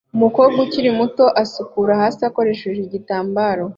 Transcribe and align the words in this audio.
Umukobwa 0.15 0.57
ukiri 0.65 0.89
muto 0.99 1.25
asukura 1.43 1.91
hasi 2.01 2.21
akoresheje 2.29 2.79
igitambaro 2.83 3.65